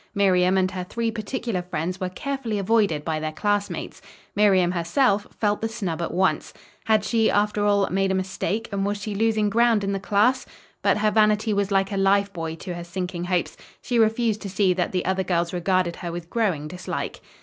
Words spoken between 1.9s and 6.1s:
were carefully avoided by their classmates. Miriam, herself, felt the snub